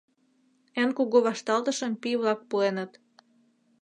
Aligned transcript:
Эн 0.81 0.89
кугу 0.97 1.17
вашталтышым 1.27 1.93
пий-влак 2.01 2.39
пуэныт. 2.49 2.91